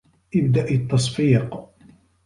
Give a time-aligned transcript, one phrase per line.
[0.35, 1.69] ابدأ التّصفيق.